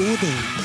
[0.00, 0.36] Odin.
[0.44, 0.59] Hvordan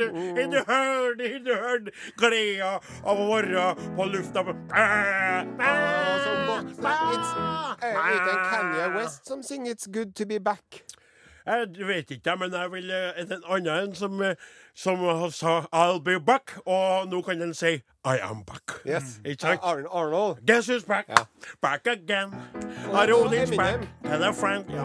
[0.00, 0.66] du hørt?
[0.66, 3.66] Har du hørt gleda av å være
[3.96, 4.44] på lufta?
[6.70, 7.76] It's uh,
[8.50, 10.82] Kanye West som synger 'It's Good To Be Back'.
[11.46, 14.34] Jeg vet ikke, men jeg vil eh, en annen en som, eh,
[14.74, 18.86] som sa 'I'll be back', og nå kan den si 'I am back'.
[18.86, 19.20] Yes.
[19.24, 19.60] Ikke sant?
[19.62, 20.46] Arn Arnold.
[20.46, 21.08] Guess who's back?
[21.08, 21.24] Ja.
[21.62, 22.34] Back again.
[22.88, 23.08] Og
[23.56, 23.88] back.
[24.04, 24.64] Tell a friend.
[24.70, 24.84] Ja.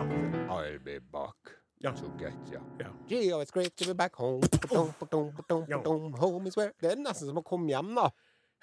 [0.49, 1.91] I'll be back Ja.
[1.93, 2.59] to get ya.
[2.79, 2.89] Ja.
[3.07, 4.41] Gee, oh, it's great to be back home.
[4.41, 6.13] Ba-dum, ba-dum, ba-dum.
[6.19, 8.09] Home is where Det er nesten som å komme hjem, da.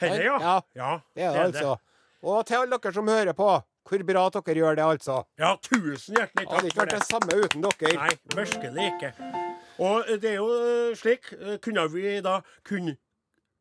[0.03, 0.39] Helle, ja.
[0.43, 0.57] Ja.
[0.75, 0.93] ja.
[1.15, 1.77] Det er det, altså.
[2.23, 3.49] Og til alle dere som hører på,
[3.89, 5.21] hvor bra dere gjør det, altså.
[5.39, 7.07] Ja, tusen hjertelig takk Det Hadde ikke vært det.
[7.07, 7.95] samme uten dere.
[7.99, 9.13] Nei, virkelig ikke.
[9.83, 12.37] Og det er jo eh, slik eh, Kunne vi da
[12.69, 12.93] Kunne,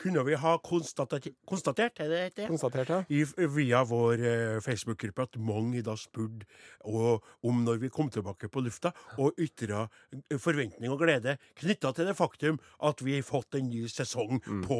[0.01, 2.47] kunne vi ha konstatert, konstatert er det det?
[2.49, 2.99] Konstatert, ja.
[3.09, 3.23] I,
[3.55, 6.47] via vår eh, Facebook-gruppe at mange da spurte
[6.81, 12.09] om når vi kom tilbake på lufta, og ytra eh, forventning og glede knytta til
[12.09, 14.79] det faktum at vi har fått en ny sesong på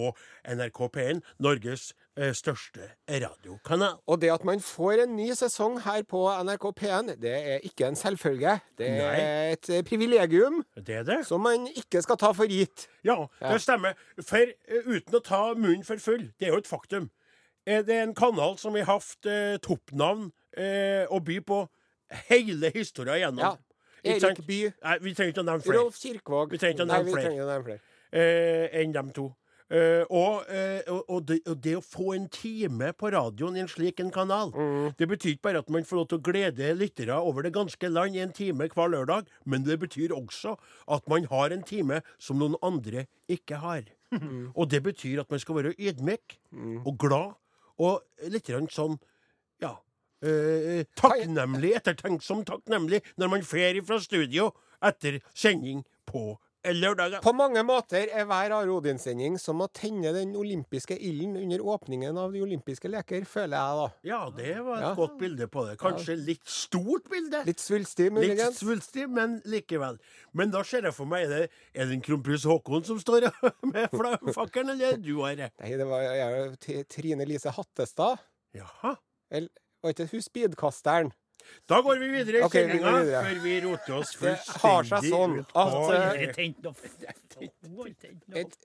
[0.49, 1.91] NRK P1, Norges
[2.35, 3.99] største radiokanal.
[4.07, 7.87] Og det at man får en ny sesong her på NRK P1, det er ikke
[7.87, 8.57] en selvfølge.
[8.77, 9.53] Det er Nei.
[9.53, 11.19] et eh, privilegium Det er det?
[11.27, 12.87] som man ikke skal ta for gitt.
[13.03, 13.53] Ja, Ja.
[13.53, 13.93] det stemmer.
[14.21, 17.09] For eh, uten å ta munnen for full, det er jo et faktum.
[17.65, 21.67] Det Er en kanal som har hatt eh, toppnavn eh, å by på
[22.27, 23.29] hele historia Ja.
[23.31, 23.39] igjennom?
[23.39, 23.55] Ja.
[24.03, 24.73] Erik By.
[24.83, 27.11] Nei, vi trenger ikke å nevne flere Rolf Kirkvaag Vi trenger ikke å Nei, nevne
[27.13, 27.33] flere.
[27.37, 27.79] å nevne flere.
[28.11, 29.27] eh, enn dem to.
[29.71, 33.69] Eh, og, uh, og, det, og det å få en time på radioen i en
[33.71, 34.91] slik en kanal, Mm.
[34.99, 37.87] det betyr ikke bare at man får lov til å glede lyttere over det ganske
[37.87, 40.57] land i en time hver lørdag, men det betyr også
[40.91, 43.87] at man har en time som noen andre ikke har.
[44.11, 44.51] Mm.
[44.59, 46.35] Og det betyr at man skal være ydmyk
[46.83, 47.39] og glad,
[47.79, 48.99] og litt sånn,
[49.63, 54.51] ja uh, Takknemlig, ettertenksom takknemlig, når man fer fra studio
[54.83, 57.21] etter sending på lørdager.
[57.25, 62.17] På mange måter er hver Are Odin-sending som å tenne den olympiske ilden under åpningen
[62.21, 63.87] av de olympiske leker, føler jeg, da.
[64.05, 64.93] Ja, det var et Ja.
[64.95, 65.77] godt bilde på det.
[65.81, 67.43] Kanskje litt stort bilde.
[67.45, 69.97] Litt svulstig, Litt svulstig, men likevel.
[70.33, 73.31] Men da ser jeg for meg, er det, er det en kronprins Haakon som står
[73.73, 75.49] med flaggfakkelen, eller er du Are?
[75.59, 78.19] Nei, det var jeg, Trine Lise Hattestad.
[78.53, 78.95] Jaha.
[79.31, 79.49] Eller
[79.81, 81.11] var ikke hun speedkasteren?
[81.69, 85.53] Da går vi videre i okay, sendinga, vi før vi roter oss fullstendig sånn ut
[85.53, 86.21] på at, eh,
[88.41, 88.57] Et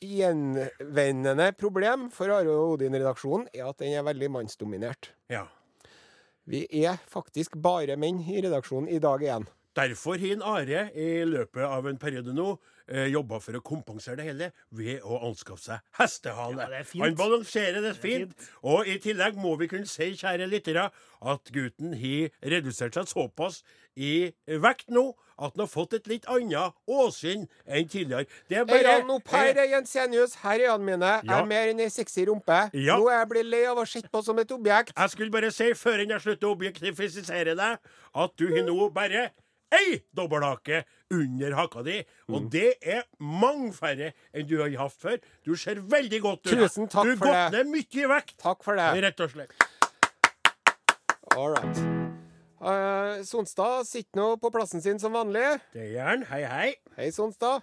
[0.00, 5.12] gjenvendende problem for Are og Odin-redaksjonen er at den er veldig mannsdominert.
[5.32, 5.46] Ja.
[6.50, 9.46] Vi er faktisk bare menn i redaksjonen i dag igjen.
[9.78, 12.58] Derfor har Are i løpet av en periode nå
[12.90, 16.66] eh, jobba for å kompensere det hele ved å anskaffe seg hestehale.
[16.70, 16.82] Ja.
[17.04, 18.34] Han balanserer det det fint.
[18.34, 18.50] fint.
[18.66, 20.90] Og i tillegg må vi kunne si, kjære lyttere,
[21.20, 23.62] at gutten har redusert seg såpass
[23.96, 28.26] i vekt nå at han har fått et litt annet åsyn enn tidligere.
[28.48, 30.34] Det er bare han opp her, er Jensenius?
[30.42, 31.12] Her er øynene mine.
[31.22, 31.38] Jeg Ja.
[31.40, 32.70] er mer enn ei sexy rumpe.
[32.74, 32.98] Ja.
[32.98, 34.92] Nå er jeg blitt lei av å se på som et objekt.
[34.96, 37.78] Jeg skulle bare si, før jeg slutter å objektifisere deg,
[38.14, 39.30] at du har nå bare
[39.72, 41.98] ei dobbelthake under hakka di.
[42.28, 42.50] Og Mm.
[42.50, 45.18] det er mange færre enn du har hatt før.
[45.46, 46.52] Du ser veldig godt ut.
[46.58, 49.02] Tusen takk du har gått ned mye i vekt, Takk for det.
[49.02, 49.52] rett og slett.
[51.36, 51.78] All right.
[52.60, 55.60] Uh, Sonstad sitter nå på plassen sin som vanlig.
[55.72, 56.22] Det gjør han.
[56.28, 56.74] Hei, hei.
[56.96, 57.62] Hei, Sonstad.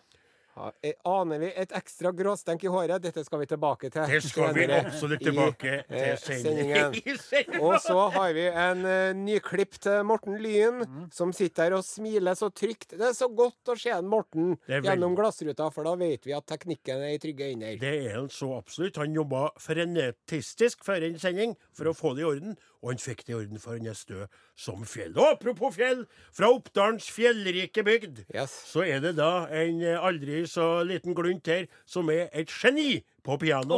[0.82, 3.02] Eh, aner vi et ekstra gråstenk i håret?
[3.04, 4.08] Dette skal vi tilbake til.
[4.10, 6.98] Det skal vi absolutt tilbake i, til sendingen.
[7.22, 7.62] sendingen.
[7.62, 11.08] Og så har vi en uh, nyklipp til Morten Lyen, Mm.
[11.14, 12.96] som sitter her og smiler så trygt.
[12.98, 16.46] Det er så godt å se en Morten gjennom glassruta, for da vet vi at
[16.50, 17.78] teknikken er i trygge hender.
[17.82, 18.98] Det er han så absolutt.
[19.02, 22.58] Han jobba frenetistisk før en sending for å få det i orden.
[22.84, 24.26] Og han fikk det i orden, for han er stø
[24.58, 25.16] som fjell.
[25.18, 28.54] Og apropos fjell, fra Oppdalens fjellrike bygd, Yes.
[28.70, 33.00] så er det da en eh, aldri så liten glunt her som er et geni
[33.26, 33.76] på piano.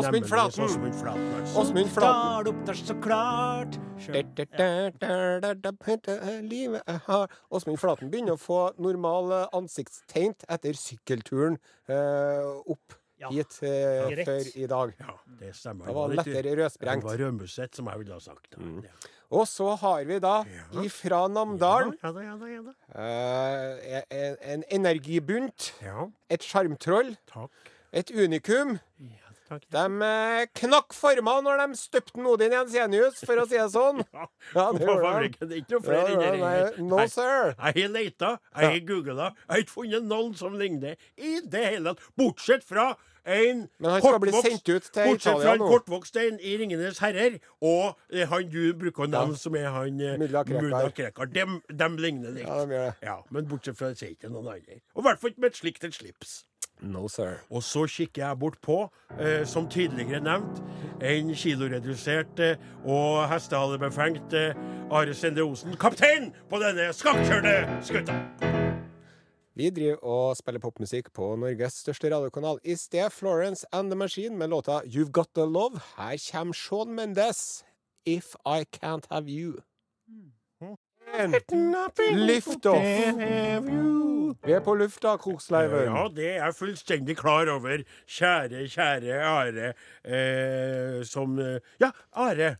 [0.00, 0.64] Åsmund Flaten.
[0.64, 1.60] Åsmund Flaten, altså.
[1.60, 2.48] Åsmund Flaten.
[2.48, 3.78] Oppdal, Oppdal, så klart.
[6.48, 12.96] Livet jeg har Åsmund Flaten begynner å få normal eh, ansiktstegn etter sykkelturen eh, opp
[13.30, 14.92] hit eh, før i dag.
[15.00, 15.86] Ja, det stemmer.
[15.86, 17.02] Det var lettere rødsprengt.
[17.04, 18.58] Det var rødmusset, som jeg ville ha sagt.
[18.58, 18.82] Mm.
[18.84, 19.10] Ja.
[19.32, 20.82] Og så har vi da Ja.
[20.82, 22.72] ifra Namdalen Ja da, ja da, ja da.
[23.00, 27.16] eh, en, en energibunt, Ja, et sjarmtroll,
[27.92, 28.78] et unikum.
[29.00, 29.31] Ja.
[29.72, 34.02] De eh, knakk forma når de støpte Odin Jensenius, for å si det sånn.
[34.12, 35.46] Ja, Ja, det gjorde de.
[35.46, 37.52] Det er ikke noe flere ja, inni nei, no, sir.
[37.58, 41.64] Jeg har leita, jeg har googla, jeg har ikke funnet noen som ligner i det
[41.74, 42.12] hele tatt.
[42.18, 42.92] Bortsett fra
[43.24, 44.66] en kortvokst-
[45.06, 49.36] Bortsett fra en kortvokst en i 'Ringenes herrer' og eh, han du bruker å nevne,
[49.38, 50.62] som er han eh, Mulla Krekar.
[50.62, 51.26] Mulla Krekar.
[51.32, 52.46] Dem, dem ligner litt.
[52.48, 52.94] Ja, de gjør det.
[53.06, 54.80] Ja, men bortsett fra det sier ikke noen andre.
[54.96, 56.40] Og i hvert fall ikke med et slikt et slips.
[56.82, 57.38] No, sir.
[57.50, 58.90] Og så kikker jeg bort på,
[59.20, 60.62] eh, som tidligere nevnt,
[61.02, 64.58] en kiloredusert eh, og hestehalebefengt eh,
[64.90, 67.54] Are Sende Osen, kaptein på denne skakkjørte
[67.86, 68.18] skuta.
[69.54, 72.58] Vi driver og spiller popmusikk på Norges største radiokanal.
[72.64, 75.80] I sted Florence and the Machine med låta You've Got The Love.
[75.96, 77.64] Her kommer Sean Mendes.
[78.06, 79.62] If I Can't Have You.
[81.12, 82.82] Lift off.
[84.42, 85.84] Vi er på lufta, Koksleiven.
[85.92, 89.72] Ja, det er jeg fullstendig klar over, kjære, kjære Are.
[90.04, 92.54] Eh, som eh, Ja, Are.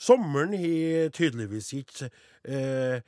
[0.00, 2.10] Sommeren har tydeligvis ikke
[2.48, 3.00] eh,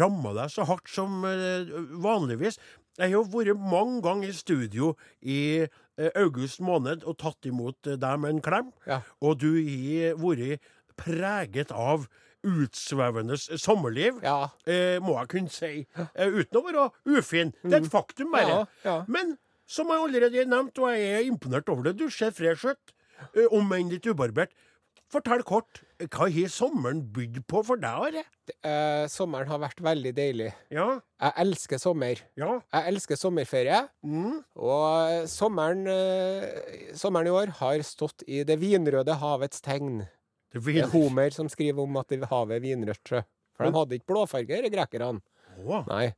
[0.00, 1.68] ramma deg så hardt som eh,
[2.04, 2.60] vanligvis.
[2.96, 7.88] Jeg har jo vært mange ganger i studio i eh, august måned og tatt imot
[7.90, 8.70] eh, deg med en klem.
[8.88, 9.00] Ja.
[9.24, 10.62] Og du har vært
[11.00, 12.06] preget av
[12.44, 14.50] utsvevende sommerliv, Ja.
[14.66, 15.86] eh, må jeg kunne si.
[15.96, 17.52] Eh, uten å være ufin.
[17.62, 18.48] Det er et faktum, bare.
[18.48, 19.04] Ja, ja.
[19.08, 22.64] Men som jeg allerede har nevnt, og jeg er imponert over det, du ser fresh
[22.66, 22.92] ut,
[23.34, 24.50] eh, om enn litt ubarbert.
[25.14, 28.24] Fortell kort, hva har sommeren bydd på for deg, Are?
[28.64, 30.52] Eh, sommeren har vært veldig deilig.
[30.72, 32.16] Ja, Jeg elsker sommer.
[32.36, 32.60] ja.
[32.72, 33.88] Jeg elsker sommerferie.
[34.04, 34.42] Mm.
[34.56, 40.08] Og sommeren, eh, sommeren i år har stått i det vinrøde havets tegn.
[40.54, 40.90] Det Det er.
[40.94, 43.02] Homer som skriver om at det- havet er vinrødt.
[43.04, 43.22] sjø.
[43.56, 45.20] For de hadde ikke blåfarge, disse grekerne.
[45.66, 45.84] Oh.
[45.86, 46.12] Nei.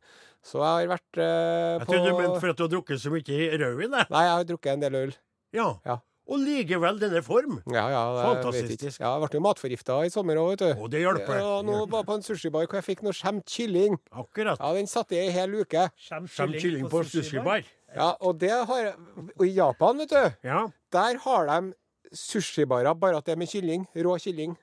[0.47, 3.01] Så jeg har vært eh, jeg på trodde du mente for at du har drukket
[3.03, 4.07] så mye rødvin, jeg.
[4.11, 5.15] Nei, jeg har drukket en del øl.
[5.53, 5.67] Ja.
[5.85, 5.97] Ja.
[6.29, 7.61] Og likevel denne form.
[7.71, 8.01] Ja, ja,
[8.35, 8.99] Fantastisk.
[8.99, 10.83] Ja, jeg ble jo matforgifta i sommer òg, vet du.
[10.83, 11.39] Og det hjelper.
[11.39, 13.95] Ja, nå var jeg på en sushibar hvor jeg fikk noe skjemt kylling.
[14.11, 14.59] Akkurat.
[14.59, 15.85] Ja, Den satt i ei hel uke.
[15.95, 17.63] Skjemt Skjem kylling på sushibar.
[17.95, 18.95] Ja, Og det har
[19.39, 20.67] Og i Japan, vet du, Ja.
[20.91, 21.75] der har de
[22.13, 23.87] sushibarer, bare at det er med kylling.
[23.97, 24.57] Rå kylling.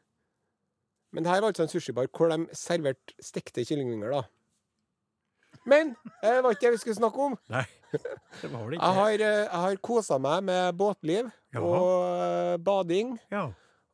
[1.13, 4.23] Men det her var altså en sushibar hvor de serverte stekte kyllingvinger, da.
[5.69, 5.93] Men
[6.23, 7.35] det var ikke det vi skulle snakke om.
[7.53, 7.63] Nei,
[8.41, 11.61] det var det Jeg ikke har, eh, jeg har kosa meg med båtliv Jaha.
[11.61, 13.43] og eh, bading Ja.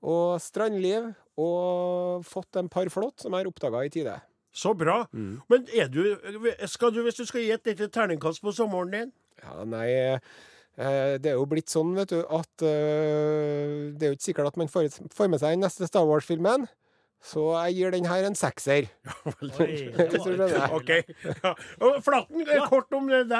[0.01, 4.15] og strandliv og fått en par flått som jeg har oppdaga i tide.
[4.55, 5.03] Så bra.
[5.13, 5.41] Mm.
[5.49, 6.01] Men er du,
[6.67, 9.11] skal du, hvis du skal gi et lite terningkast på sommeren din
[9.43, 10.19] Ja, nei eh,
[10.77, 14.59] Det er jo blitt sånn, vet du, at eh, det er jo ikke sikkert at
[14.61, 16.69] man får, får med seg den neste Star Wars-filmen.
[17.19, 18.85] Så jeg gir den her en sekser.
[20.77, 20.91] OK.
[21.43, 21.51] Ja.
[22.05, 23.33] Flatten, eh, kort om eh,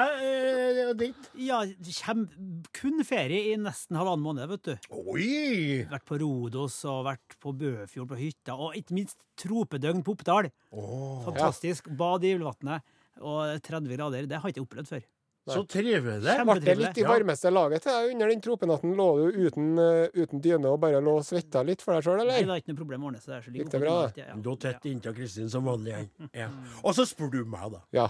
[0.84, 1.30] og ditt.
[1.40, 2.28] Ja, det kommer
[2.76, 4.90] kun ferie i nesten halvannen måned, vet du.
[5.00, 5.86] Oi!
[5.88, 10.50] Vært på Rodos og vært på Bøfjord på hytta, og ikke minst tropedøgn på Oppdal.
[10.76, 11.22] Oh.
[11.30, 11.88] Fantastisk.
[11.96, 12.84] Bad i Ulvatnet.
[13.20, 14.28] Og 30 grader.
[14.28, 15.08] Det har jeg ikke opplevd før.
[15.48, 16.20] Så trivelig.
[16.44, 17.08] Ble det litt i Ja.
[17.08, 18.94] varmeste laget til deg under den tropenatten?
[18.94, 22.26] Lå du uten, eh, uten dyne og bare lå og svetta litt for deg sjøl,
[22.26, 23.26] Nei, det var ikke noe problem å ordne seg.
[23.34, 25.86] der, så Gikk det bra, ja, er tett inntil Kristin som vanlig.
[25.96, 26.30] jeg.
[26.34, 26.48] Ja.
[26.84, 27.80] Og så spør du meg, da.
[27.92, 28.08] Ja.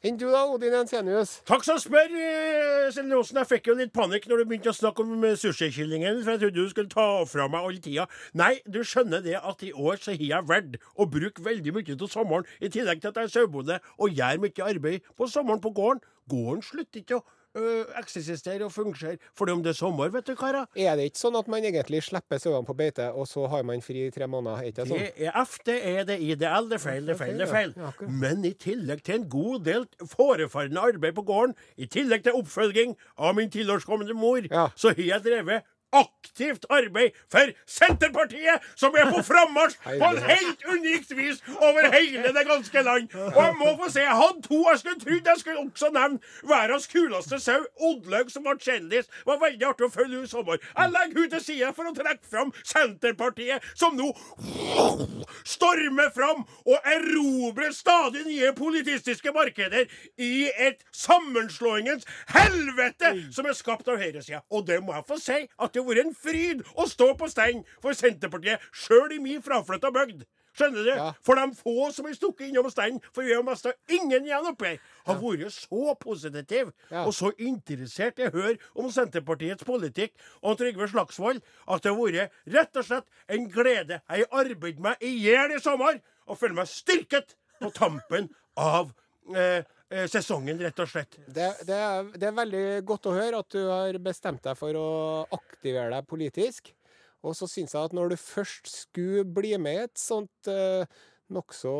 [0.00, 1.40] Enn du da, Odin Ensenius?
[1.44, 2.06] Takk som spør,
[2.94, 3.34] Selin Osen.
[3.40, 6.40] Jeg fikk jo litt panikk når du begynte å snakke om eh, sushikyllingen, for jeg
[6.44, 8.06] trodde du skulle ta fra meg all tida.
[8.38, 11.96] Nei, du skjønner det at i år så har jeg valgt å bruke veldig mye
[11.98, 15.60] av sommeren, i tillegg til at jeg er sauebonde og gjør mye arbeid på sommeren
[15.60, 16.00] på gården.
[16.28, 17.24] Gården slutter ikke å
[17.58, 20.66] øh, eksistere og fungere fordi om det er sommer, vet du, karer.
[20.76, 23.80] Er det ikke sånn at man egentlig slipper sauene på beite, og så har man
[23.84, 24.66] fri i tre måneder?
[24.68, 24.98] Er det sånn?
[24.98, 27.52] Det er F, det er det IDL, det er feil, det er feil, det er
[27.54, 27.72] feil.
[27.78, 27.92] Ja.
[28.26, 32.94] Men i tillegg til en god del forefarende arbeid på gården, i tillegg til oppfølging
[33.16, 34.68] av min tilårskommende mor, Ja.
[34.76, 40.64] så har jeg drevet aktivt arbeid for Senterpartiet, som er på frammarsj på en helt
[40.68, 43.14] unikt vis over hele det ganske land.
[43.14, 46.18] Og jeg må få si, jeg hadde to jeg skulle trodd jeg skulle også nevne
[46.48, 49.08] verdens kuleste sau, Oddlaug, som ble kjendis.
[49.08, 50.60] Det var veldig artig å følge henne i sommer.
[50.68, 54.10] Jeg legger henne til side for å trekke fram Senterpartiet, som nå
[55.48, 59.88] stormer fram og erobrer stadig nye politistiske markeder
[60.20, 64.42] i et sammenslåingens helvete som er skapt av høyresida.
[64.52, 67.28] Og det må jeg få si, at det har vært en fryd å stå på
[67.30, 70.26] stein for Senterpartiet, sjøl i min fraflytta bygd.
[70.58, 70.90] Skjønner du?
[70.90, 71.10] Ja.
[71.22, 74.72] For de få som har stukket innom steinen, for vi har mista ingen igjen oppi
[74.72, 77.04] her, har vært så positiv Ja.
[77.04, 82.00] og så interessert i å høre om Senterpartiets politikk og Trygve Slagsvold at det har
[82.00, 84.00] vært rett og slett en glede.
[84.10, 88.26] Jeg har arbeidet meg i hjel i sommer og føler meg styrket på tampen
[88.58, 88.90] av
[89.36, 89.62] eh,
[90.10, 91.16] sesongen, rett og slett.
[91.26, 94.76] Det, det, er, det er veldig godt å høre at du har bestemt deg for
[94.76, 94.88] å
[95.38, 96.72] aktivere deg politisk.
[97.26, 100.84] Og så syns jeg at når du først skulle bli med i et sånt eh,
[101.34, 101.72] nokså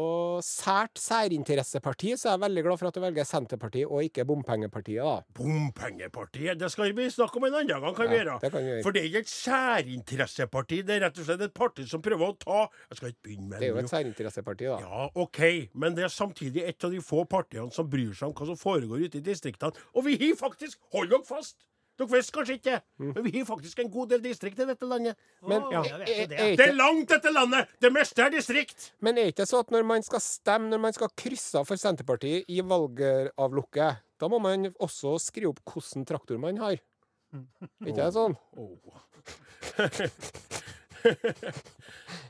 [0.45, 5.01] sært særinteresseparti, så jeg er veldig glad for at du velger Senterpartiet og ikke Bompengepartiet,
[5.05, 5.23] da.
[5.39, 8.39] Bompengepartiet, det skal vi snakke om en annen gang, kan vi gjøre.
[8.43, 8.83] det kan vi gjøre.
[8.87, 12.27] For det er ikke et særinteresseparti, det er rett og slett et parti som prøver
[12.29, 14.79] å ta Jeg skal ikke begynne med Det Det er jo et særinteresseparti, da.
[14.85, 15.41] Ja, OK,
[15.75, 18.61] men det er samtidig et av de få partiene som bryr seg om hva som
[18.61, 19.73] foregår ute i distriktene.
[19.95, 21.59] Og vi har faktisk Hold dere fast!
[21.99, 24.87] Dere visste kanskje ikke det, men vi har faktisk en god del distrikt i dette
[24.87, 25.15] landet.
[25.43, 27.67] Men oh, ja, det, er, er Det er langt, dette landet!
[27.83, 28.93] Det meste er distrikt!
[29.03, 31.65] men er ikke det så at når man skal stemme, når man skal krysse av
[31.67, 36.77] for Senterpartiet i valgavlukket, da må man også skrive opp hvilken traktor man har?
[37.35, 37.43] Er
[37.91, 38.39] ikke det sånn?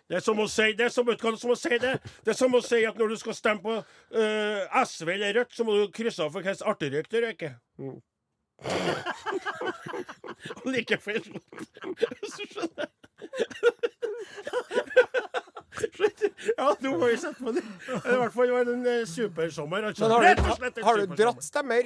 [0.08, 1.90] Det er som å si det er som, er som å si det.
[2.24, 5.52] Det er som å si at når du skal stemme på uh, SV eller Rødt,
[5.56, 7.58] så må du krysse av for hvilken arterøyk du røyker.
[10.72, 11.22] like feil.
[11.22, 12.86] Hvis du skjønner.
[16.58, 17.62] Ja, nå må vi sette på det.
[17.94, 19.82] I hvert fall var det en eh, supersommer.
[19.90, 20.08] Altså.
[20.08, 21.82] Men har du, og slett en har du dratt stemmer?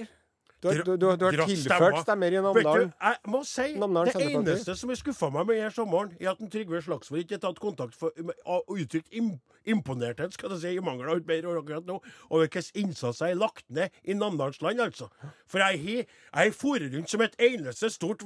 [0.62, 2.92] Du har, du, du, du har tilført stemmer i Namdalen?
[2.94, 6.42] jeg må si Namdalen Det eneste som har skuffa meg med denne sommeren, er at
[6.44, 8.14] en Trygve Slagsvold ikke har tatt kontakt for,
[8.46, 9.32] og uttrykt im,
[9.66, 11.98] imponerthet skal jeg si, i mangel av et bedre ord akkurat nå,
[12.30, 15.10] over hvilken innsats jeg har lagt ned i Namdalsland, altså.
[15.50, 18.22] For jeg har jeg forer rundt som et eneste stort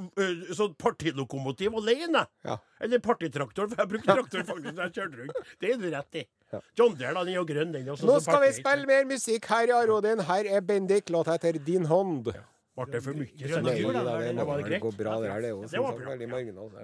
[0.56, 2.26] sånn partilokomotiv alene.
[2.46, 2.60] Ja.
[2.84, 5.54] Eller partitraktor, for jeg brukte traktor faktisk da jeg kjørte rundt.
[5.62, 6.26] Det er du rett i.
[6.78, 7.88] John Deere, da, den er jo grønn, den.
[7.90, 10.22] også, Nå skal vi spille mer musikk her i Arodin.
[10.28, 12.30] Her er Bendik, låta heter Din hånd.
[12.76, 13.32] Ble det for mye?
[13.40, 15.40] Grønne det, da, det, vel bra, det her.
[15.40, 16.78] Det er jo veldig marginalt.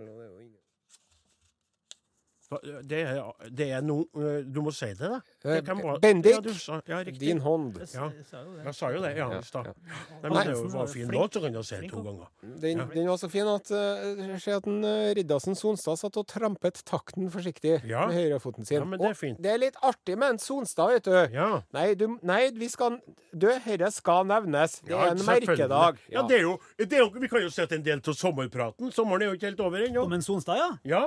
[2.53, 5.21] Og det er Det er, øh, Du må si det, da.
[5.43, 7.03] Det kan Bendik, ja, du sa, ja.
[7.05, 7.79] Din hånd.
[7.95, 8.11] Ja.
[8.65, 9.17] jeg sa jo det.
[9.17, 9.29] Ja.
[9.39, 9.73] I stad.
[10.23, 12.29] men det var fin låt, så kan jeg si det to ganger.
[12.63, 16.27] Den, den var så fin at uh, Se at den, uh, Riddarsen Sonstad satt og
[16.27, 18.07] trampet takten forsiktig Ja.
[18.07, 18.79] med høyrefoten sin.
[18.79, 19.43] Ja, men det er Og fint.
[19.43, 21.35] det er litt artig med en Sonstad, vet du.
[21.35, 21.63] Ja.
[21.73, 23.01] Nei, du, nei vi skal
[23.33, 24.81] Du, dette skal nevnes.
[24.83, 25.99] Det Ja, er en merkedag.
[26.13, 28.93] Ja, det er jo, det er jo Vi kan jo sette en del av sommerpraten
[28.93, 30.05] Sommeren er jo ikke helt over ennå.
[30.05, 30.71] Om en Sonstad, ja.
[30.85, 31.05] Ja.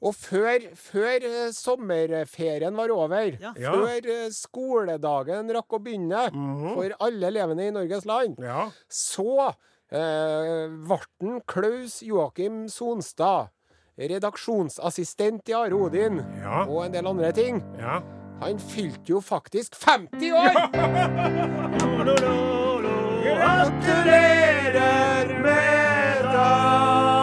[0.00, 3.52] Og før, før eh, sommerferien var over, Ja.
[3.56, 6.26] Før eh, skoledagen rakk å begynne
[6.74, 8.68] for alle elevene i Norges land, ja.
[8.88, 9.50] så
[9.92, 13.50] eh, ble eh, Klaus Joakim Sonstad,
[14.00, 16.62] redaksjonsassistent i Are Odin, Ja.
[16.64, 17.60] og en del andre ting.
[17.78, 18.00] ja.
[18.40, 20.54] Han fylte jo faktisk 50 år!
[24.00, 27.19] Gratulerer med dagen!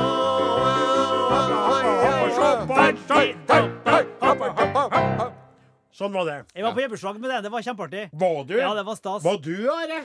[6.00, 6.38] Sånn var det.
[6.56, 7.40] Jeg var på hjemmeslag med det.
[7.44, 8.04] Det var kjempeartig.
[8.22, 8.56] Var du?
[8.56, 9.20] Ja, det var stas.
[9.26, 10.00] Var du, Are?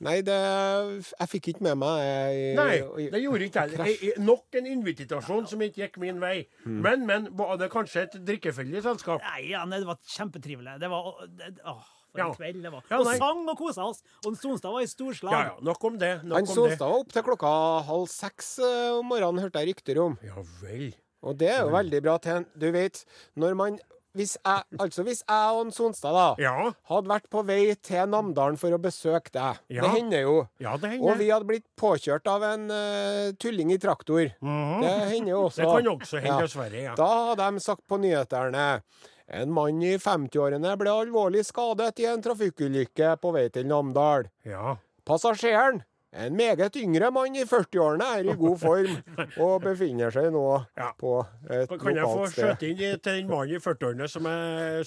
[0.00, 2.76] Nei, det Jeg fikk ikke med meg jeg, Nei,
[3.12, 6.46] det gjorde ikke jeg- Nok en invitasjon som ikke gikk min vei.
[6.64, 6.80] Mm.
[6.80, 9.20] Men, men, var det kanskje et drikkefeldig selskap?
[9.20, 10.80] Nei, ja, nei, det var kjempetrivelig.
[10.80, 12.26] Det var det, åh, for Ja.
[12.28, 12.82] en kveld det var.
[12.90, 13.16] Ja, og nei.
[13.18, 14.02] sang og kosa oss.
[14.26, 15.32] Og Sonstad var i storslag.
[15.32, 15.56] Ja, ja.
[15.62, 16.22] Nok om det.
[16.24, 16.46] Nok Han.
[16.46, 20.18] Sonstad var opp til klokka halv seks eh, om morgenen, hørte jeg rykter om.
[20.22, 20.92] Ja vel.
[21.22, 23.04] Og det er jo veldig bra til Du vet,
[23.36, 23.78] når man
[24.12, 26.72] hvis jeg, Altså, hvis jeg og en Sonstad da Ja.
[26.88, 29.82] hadde vært på vei til Namdalen for å besøke deg Ja.
[29.82, 30.48] Det hender jo.
[30.58, 34.32] Ja, det Og vi hadde blitt påkjørt av en uh, tulling i traktor.
[34.42, 34.80] Mhm.
[34.82, 35.62] Det hender jo også.
[35.62, 36.40] Det kan også hende, Ja.
[36.40, 36.82] dessverre.
[36.82, 36.94] Ja.
[36.96, 38.82] Da hadde de sagt på nyhetene
[39.30, 44.28] en mann i 50-årene ble alvorlig skadet i en trafikkulykke på vei til Namdal.
[44.44, 44.76] ja.
[45.06, 45.80] Passasjeren
[46.12, 48.96] En meget yngre mann i 40-årene er i god form
[49.44, 50.42] og befinner seg nå
[50.76, 50.88] Ja.
[50.98, 51.12] på
[51.48, 51.78] et lokalt sted.
[51.84, 54.26] kan jeg få skjøte inn til den mannen i 40-årene som,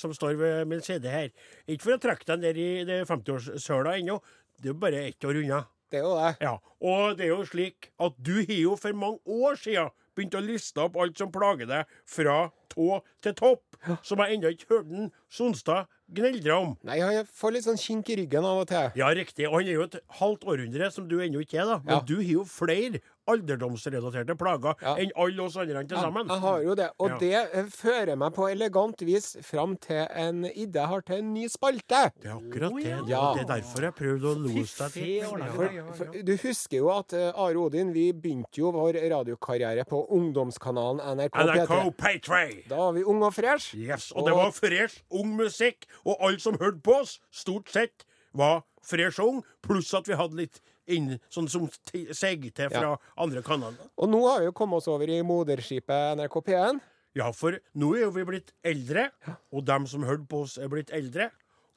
[0.01, 1.29] som står ved min side her?
[1.67, 4.19] Ikke for å trekke deg ned i 50-årssøla ennå,
[4.59, 5.61] det er jo bare ett år unna.
[5.89, 6.33] Det er jo det.
[6.43, 10.35] Ja, Og det er jo slik at du har jo for mange år siden begynt
[10.37, 14.69] å liste opp alt som plager deg fra tå til topp, som jeg ennå ikke
[14.69, 16.77] hørte den Sonstad gneldre om.
[16.83, 18.91] Nei, han får litt sånn kink i ryggen av og til.
[18.99, 19.47] Ja, riktig.
[19.49, 21.77] Og han er jo et halvt århundre, som du ennå ikke er, da.
[21.83, 22.01] Men Ja.
[22.05, 24.95] du har jo flere alderdomsrelaterte plager Ja.
[24.97, 26.27] enn alle oss andre til sammen.
[26.27, 26.89] Jeg har jo det.
[26.99, 27.17] Og Ja.
[27.17, 31.47] det fører meg på elegant vis fram til en idé jeg har til en ny
[31.47, 32.11] spalte.
[32.19, 33.09] Det er akkurat det.
[33.09, 33.19] Ja.
[33.19, 35.23] og Det er derfor jeg prøvde å lose deg til.
[35.23, 40.07] For, for, du husker jo at uh, Are Odin, vi begynte jo vår radiokarriere på
[40.11, 42.19] ungdomskanalen NRK NRK P3.
[42.23, 42.67] P3.
[42.69, 43.75] Da var vi unge og fresh.
[43.75, 48.05] Yes, og det var fresh, ung musikk, og alle som hørte på oss, stort sett
[48.33, 53.43] var fresh og ung, pluss at vi hadde litt inn, sånn som til fra andre
[53.45, 53.91] kanaler.
[53.97, 56.81] Og nå har vi jo kommet oss over i moderskipet NRK P1.
[57.13, 59.11] Ja, for nå er jo vi blitt eldre,
[59.53, 61.29] og dem som hørte på oss, er blitt eldre.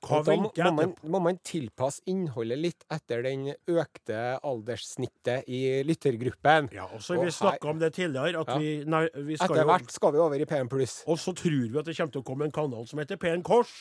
[0.04, 5.60] Hva da må, må, man, må man tilpasse innholdet litt etter den økte alderssnittet i
[5.88, 6.68] lyttergruppen.
[6.76, 8.58] Ja, og så vi snakka om det tidligere, at Ja.
[8.60, 10.98] vi, nei, vi skal Etter hvert skal vi over i P1 pluss.
[11.08, 13.42] Og så tror vi at det kommer til å komme en kanal som heter P1
[13.46, 13.72] Kors,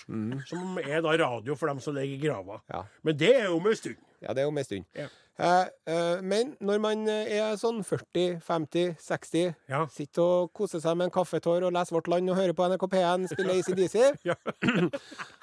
[0.49, 2.61] som er da radio for dem som ligger i grava.
[2.63, 2.73] Mm.
[2.73, 2.83] Ja.
[3.03, 4.01] Men det er jo om en stund.
[4.21, 4.85] Ja, det er om ei stund.
[4.95, 5.07] Ja.
[5.37, 9.81] Eh, eh, men når man eh, er sånn 40, 50, 60, Ja.
[9.91, 12.85] sitter og koser seg med en kaffetår og leser Vårt Land og hører på NRK
[12.93, 13.97] P1 spille ACDC,
[14.29, 14.35] Ja.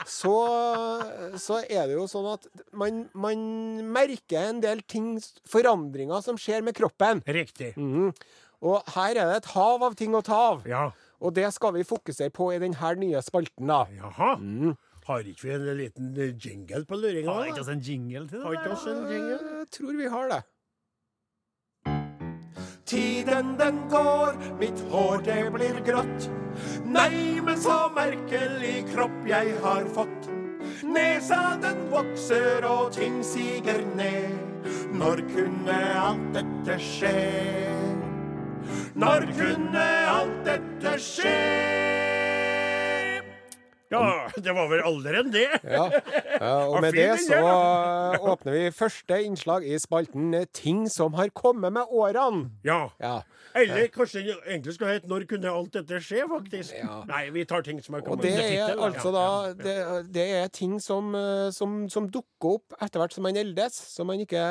[0.08, 0.32] så,
[1.36, 3.42] så er det jo sånn at man, man
[3.92, 7.20] merker en del ting, forandringer som skjer med kroppen.
[7.28, 7.74] Riktig.
[7.76, 8.14] Mhm.
[8.62, 10.60] Og her er det et hav av ting å ta av.
[10.70, 10.84] Ja.
[11.22, 13.80] Og det skal vi fokusere på i denne nye spalten, da.
[13.90, 14.36] Jaha.
[14.38, 14.76] Mm.
[15.06, 17.32] Har ikke vi en liten eh, jingle på luringa?
[17.32, 18.44] Har ikke oss en jingle til det?
[18.46, 19.38] Har ikke oss en jingle?
[19.58, 20.42] Jeg tror vi har det.
[22.92, 26.28] Tiden den går, mitt hår det blir grått.
[26.84, 30.28] Nei, men så merkelig kropp jeg har fått.
[30.86, 34.38] Nesa den vokser og ting siger ned.
[34.94, 37.16] Når kunne alt dette skje?
[38.94, 39.86] Når kunne
[40.18, 41.81] alt dette skje?
[43.92, 45.46] Ja, det var vel aldri enn det.
[45.62, 45.86] Ja,
[46.66, 47.38] og med det så
[48.32, 52.48] åpner vi første innslag i spalten eh, Ting som har kommet med årene.
[52.66, 52.88] Ja.
[53.02, 53.20] Ja.
[53.54, 56.72] Eller kanskje det egentlig skulle hete 'Når kunne alt dette skje', faktisk.
[56.78, 57.02] Ja.
[57.08, 58.18] Nei, vi tar ting som har kommet.
[58.18, 59.76] Og det er tittel, altså da det,
[60.14, 64.08] det er ting som, eh, som, som dukker opp etter hvert som man eldes, som
[64.08, 64.42] man ikke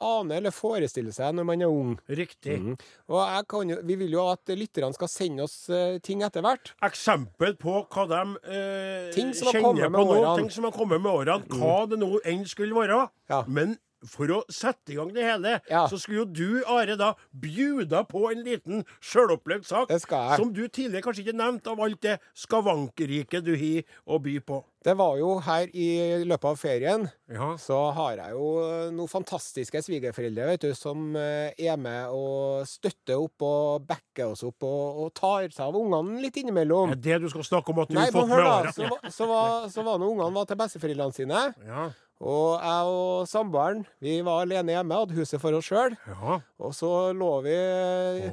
[0.00, 1.98] aner eller forestiller seg når man er ung.
[2.08, 2.58] Riktig.
[2.60, 2.78] Mm.
[3.08, 6.72] Og kan vi vil jo at lytterne skal sende oss eh, ting etter hvert.
[6.84, 8.77] Eksempel på hva de eh,
[9.14, 10.16] kjenner på nå.
[10.22, 10.40] Mm.
[10.42, 11.58] Ting som har kommet med årene.
[11.58, 13.04] Hva det nå enn skulle være.
[13.30, 13.42] Ja.
[13.48, 15.86] Men for å sette i gang det hele, Ja.
[15.90, 19.88] så skulle jo du, Are, da bjuda på en liten sjølopplevd sak.
[19.88, 20.00] Det.
[20.36, 24.60] Som du tidligere kanskje ikke nevnte av alt det skavankeriket du har å by på.
[24.84, 25.88] Det var jo her i
[26.24, 27.56] løpet av ferien Ja.
[27.58, 33.18] så har jeg jo noen fantastiske svigerforeldre vet du, som eh, er med og støtter
[33.18, 36.94] opp og backer oss opp og, og tar seg av ungene litt innimellom.
[36.94, 38.72] Er det du skal snakke om at du har fått med årene?
[38.72, 41.42] Så, så, var, så var nå ungene var til besteforeldrene sine.
[41.66, 41.88] Ja.
[42.18, 45.94] Og jeg og samboeren vi var alene hjemme, hadde huset for oss sjøl.
[46.08, 46.38] ja.
[46.58, 47.54] Og så lå vi,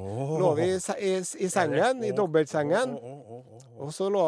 [0.00, 0.32] oh.
[0.42, 1.12] lå vi i, i,
[1.46, 2.96] i sengen, i dobbeltsengen.
[2.98, 3.68] Oh, oh.
[3.86, 4.24] Og så lå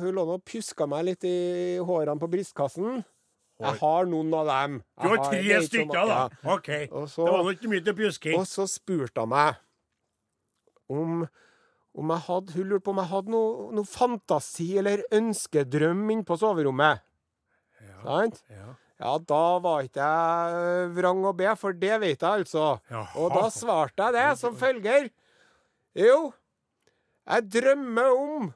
[0.00, 3.02] hun lå og pjuska meg litt i hårene på brystkassen.
[3.62, 4.80] Jeg har noen av dem.
[4.96, 6.22] Du har tre er stykker, da.
[6.24, 6.54] ja.
[6.56, 6.70] OK.
[7.12, 8.38] Så- Det var nå ikke mye til pjusking.
[8.40, 9.60] Og så spurte hun meg
[10.90, 11.26] om,
[11.94, 16.24] om jeg hadde Hun lurte på om jeg hadde noe, noe fantasi eller ønskedrøm inne
[16.26, 17.04] på soverommet.
[17.82, 18.42] Ja, Sant?
[18.50, 18.72] Ja.
[19.02, 22.66] Ja, da var ikke jeg vrang å be, for det vet jeg altså.
[22.92, 23.08] Jaha.
[23.18, 25.08] Og da svarte jeg det som følger.
[25.98, 26.18] Jo,
[27.26, 28.52] jeg drømmer om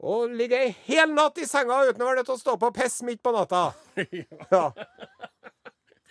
[0.00, 2.70] å ligge ei hel natt i senga uten å være nødt til å stå på
[2.70, 3.66] og pisse midt på natta.
[4.54, 4.70] Ja.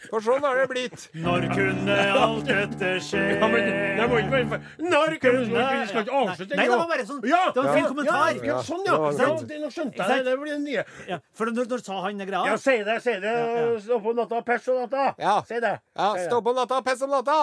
[0.08, 1.06] For sånn har det blitt.
[1.20, 3.24] Når kunne alt dette skje?
[3.36, 3.66] Ja, men
[4.00, 7.20] det må ikke være Når kunne Vi skal ikke avslutte Nei, det var bare sånn
[7.28, 7.42] Ja!
[7.52, 8.40] Det var en fin kommentar.
[8.48, 10.20] Ja, sånn, Ja, det det, nå skjønte jeg det.
[10.30, 10.86] Det blir den nye.
[11.10, 13.36] Ja, for når, når sa han greia Ja, si det, si det.
[13.84, 15.10] Stå på natta, pess om natta.
[15.20, 15.36] Ja.
[15.50, 15.76] Si det.
[16.00, 17.40] Ja, Stå på natta, pess om natta.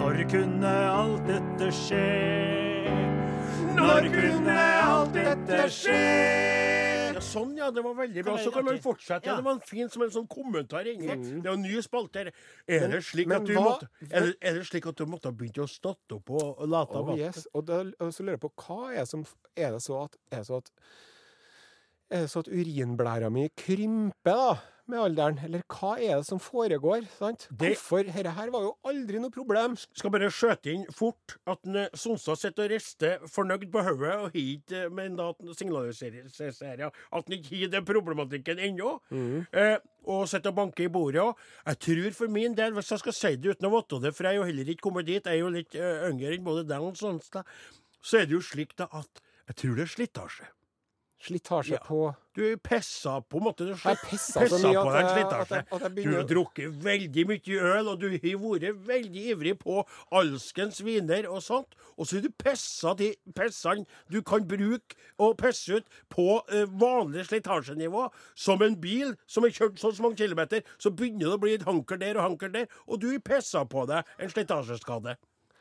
[0.00, 2.06] Når kunne alt dette skje?
[3.76, 4.56] Når kunne
[4.88, 6.67] alt dette skje?
[7.28, 7.70] Sånn, ja.
[7.70, 8.36] Det var veldig bra.
[8.40, 9.26] Så kan man fortsette.
[9.28, 9.36] Ja.
[9.36, 11.42] Det var fint som en sånn kommentar Mm.
[11.42, 12.30] Det var en ny spalte.
[12.66, 15.28] Er det slik at du hva- måtte er det, er det slik at du måtte
[15.28, 17.46] ha begynt å starte opp og late Oh, yes.
[17.54, 19.24] Og, da, og så lurer jeg på hva er som
[19.56, 20.70] Er det så at Er det så at,
[22.10, 24.56] er det så at urinblæra mi krymper, da?
[24.88, 25.38] Med alderen?
[25.44, 27.06] Eller hva er det som foregår?
[27.18, 27.46] sant?
[27.50, 28.04] Det- Hvorfor?
[28.08, 29.76] Dette her var jo aldri noe problem.
[29.94, 34.14] Skal bare skjøte inn fort at en, eh, Sonstad sitter og rister fornøyd på hodet
[34.16, 38.98] og har ikke en da at signaliserer at han ikke har den problematikken ennå.
[39.52, 41.34] Eh, og sitter og banker i bordet òg.
[41.66, 44.24] Jeg tror for min del, hvis jeg skal si det uten å vite det, for
[44.24, 46.66] jeg er jo heller ikke kommet dit, jeg er jo litt eh, yngre enn både
[46.66, 47.44] deg og Sonstad,
[48.02, 50.46] så er det jo slik da at jeg tror det er slitasje.
[51.20, 51.78] Slitasje Ja.
[51.82, 53.66] på Du er pissa på en måte.
[53.66, 55.40] Du Jeg pissa så mye på deg slitasje.
[55.40, 59.24] at jeg- at jeg Du har drukket veldig mye øl, og du har vært veldig
[59.34, 61.74] ivrig på alskens viner og sånt.
[61.98, 66.66] Og så har du pissa de pissene du kan bruke og pisse ut på eh,
[66.66, 68.12] vanlig slitasjenivå.
[68.36, 71.54] Som en bil som har kjørt så så mange kilometer, så begynner det å bli
[71.54, 75.16] et hanker der og hanker der, og du har pissa på deg en slitasjeskade.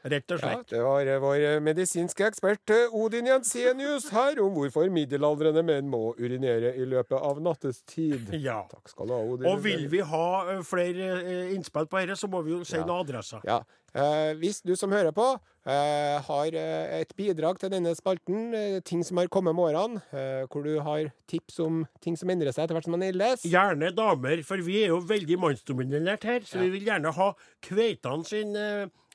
[0.05, 0.69] Rett og Ja, slett.
[0.69, 6.13] det var eh, vår medisinske ekspert eh, Odin Jensenius her om hvorfor middelaldrende menn må
[6.19, 8.29] urinere i løpet av nattestid.
[8.47, 8.61] Ja.
[8.69, 9.47] Takk skal du ha, Odin.
[9.49, 11.09] Og vil vi ha eh, flere
[11.55, 13.41] innspill på dette, så må vi jo si noen adresser.
[13.47, 13.63] Ja.
[13.97, 15.25] Eh, hvis du som hører på,
[15.65, 20.63] eh, har et bidrag til denne spalten, eh, ting som har kommet med årene, hvor
[20.63, 24.43] du har tips om ting som endrer seg etter hvert som man eldes Gjerne damer,
[24.45, 26.67] for vi er jo veldig mannsdominert her, så Ja.
[26.67, 27.31] vi vil gjerne ha
[27.65, 28.53] kveitene sin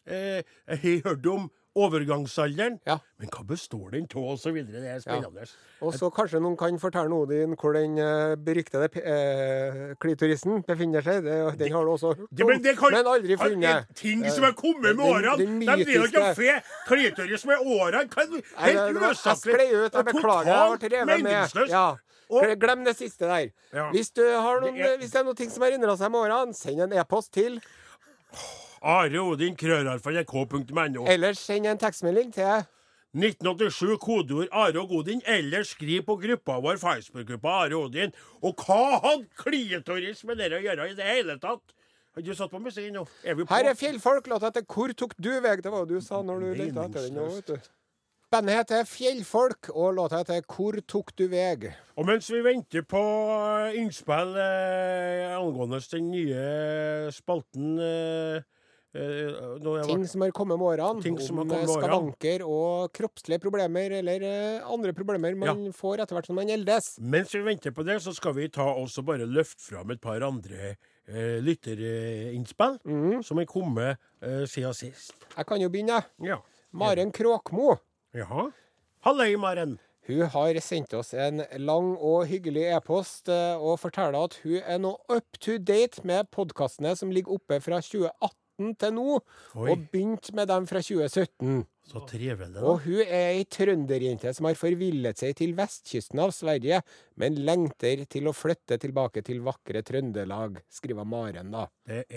[0.07, 2.99] eh, eh, Jeg har hørt om overgangsalderen, Ja.
[3.19, 4.81] men hva består den av, videre.
[4.83, 5.47] Det er spennende.
[5.81, 11.23] Og så kanskje noen kan fortelle Odin hvor den eh, beryktede eh, klitorisen befinner seg.
[11.25, 13.89] Det, den har du også hørt Det, men det kan, men aldri Al- funnet.
[13.97, 15.37] Ting som er kommet med årene!
[15.39, 16.59] den De blir jo ikke og fe
[16.91, 18.05] klitoris med årene!
[18.05, 20.53] Helt det Jeg beklager.
[20.53, 21.23] Jeg revet med.
[21.25, 21.73] meningsløst.
[21.73, 21.97] Ja.
[22.61, 23.49] Glem det siste der.
[23.73, 23.89] Ja.
[23.93, 26.21] Hvis, du har noen, Det er- hvis det er noe som har endra seg med
[26.21, 27.61] årene, send en e-post til,
[28.83, 31.07] Are Odin, krøralfa.nrk.no.
[31.07, 32.65] eller send en tekstmelding til
[33.13, 38.15] 1987, kodeord Are og Odin, eller skriv på gruppa vår, Facebook-gruppa Are Odin.
[38.43, 41.75] Og hva hadde klitoris med dere å gjøre i det hele tatt?
[42.17, 43.05] Har du satt på musikken nå?
[43.25, 43.55] Er vi på?
[43.55, 45.63] Her er Fjellfolk, låta etter 'Hvor tok du veg'?
[45.63, 47.15] Det var jo du sa når du lette etter den.
[47.15, 47.71] nå, vet du.
[48.33, 51.73] Bandet heter Fjellfolk, og låta heter 'Hvor tok du veg'?
[51.97, 58.43] Og mens vi venter på eh, innspill eh, angående den nye spalten eh,
[58.93, 61.03] Ting som har kommet med årene.
[61.03, 61.89] Ting som Om kommet eh, årene.
[61.89, 66.95] skavanker og kroppslige problemer, eller eh, andre problemer man får etter hvert som man eldes.
[67.01, 70.21] Mens vi venter på det, så skal vi ta også bare løfte fram et par
[70.27, 73.23] andre eh, lytterinnspill mm.
[73.25, 75.17] som er kommet eh, siden sist.
[75.39, 76.03] Jeg kan jo begynne.
[76.21, 76.43] Ja.
[76.73, 77.79] Maren Kråkmo.
[78.17, 78.51] Jaha.
[79.07, 79.79] Halløy, Maren.
[80.07, 84.81] Hun har sendt oss en lang og hyggelig e-post eh, og forteller at hun er
[84.83, 89.21] nå up to date med podkastene som ligger oppe fra 2018 til nå,
[89.57, 89.69] Oi.
[89.71, 91.63] og begynte med dem fra 2017.
[91.93, 92.63] Så trivelig, da.
[92.63, 96.79] Og hun er ei trønderjente som har forvillet seg til vestkysten av Sverige,
[97.19, 101.67] men lengter til å flytte tilbake til vakre Trøndelag, skriver Maren, da.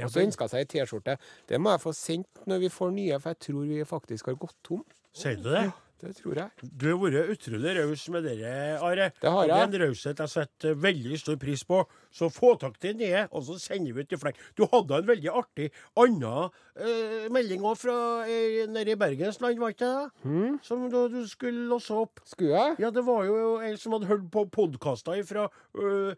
[0.04, 1.18] Og så ønska seg ei T-skjorte.
[1.50, 4.38] Det må jeg få sendt når vi får nye, for jeg tror vi faktisk har
[4.46, 4.86] gått tom.
[5.16, 5.66] Sier du det?
[6.02, 6.68] Det tror jeg.
[6.76, 8.50] Du har vært utrolig raus med dere,
[8.84, 9.08] Are.
[9.22, 9.52] Det har jeg.
[9.52, 11.80] Det er en raushet jeg setter veldig stor pris på.
[12.16, 14.38] Så få tak til nye, og så sender vi ut i fleng.
[14.60, 15.70] Du hadde en veldig artig
[16.04, 20.12] annen eh, melding òg fra eh, nede i Bergensland, var ikke det?
[20.28, 20.60] Hmm?
[20.68, 22.20] Som du, du skulle låse opp.
[22.28, 22.78] Skulle jeg?
[22.84, 25.48] Ja, det var jo en som hadde hørt på podkaster fra
[25.80, 26.16] øh,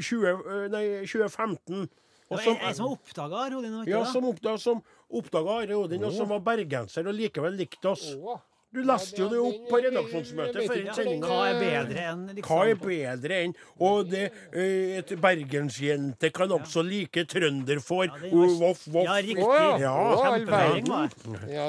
[0.00, 1.90] 20, øh, nei, 2015.
[2.30, 4.84] Og som, en, en som oppdaga var ikke ja, som oppdaga, som
[5.18, 8.04] oppdaga Are Odin, og som var bergenser og likevel likte oss.
[8.14, 8.36] Å.
[8.70, 11.26] Du leste jo det opp på redaksjonsmøtet før sendinga.
[11.26, 16.54] Hva er bedre enn liksom Hva er bedre enn Og det, eh, et bergensjente kan
[16.54, 18.12] også like trønderfår.
[18.30, 19.08] Voff, voff.
[19.08, 19.42] Ja, riktig.
[19.82, 19.94] Ja.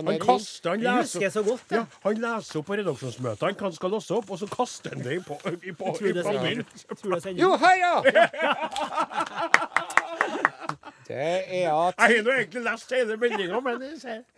[0.06, 1.80] Han kaster, han Jeg leser husker så godt det.
[1.80, 3.48] ja, han leser opp på redaksjonsmøtet.
[3.50, 6.14] Han han skal låse opp, og så kaster han det i på, i på, i,
[6.14, 6.32] på,
[7.34, 7.34] i?
[7.42, 7.94] Jo, heia!
[8.14, 8.26] ja!
[11.12, 11.18] Det
[11.62, 13.84] er at Jeg har nå egentlig lest hele meldinga, men